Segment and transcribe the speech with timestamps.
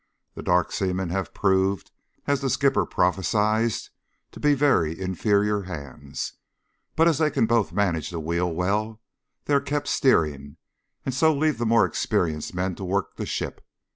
[0.33, 1.91] The dark seamen have proved,
[2.25, 3.71] as the skipper prophesied,
[4.31, 6.33] to be very inferior hands,
[6.95, 8.99] but as they can both manage the wheel well
[9.45, 10.57] they are kept steering,
[11.05, 13.63] and so leave the more experienced men to work the ship.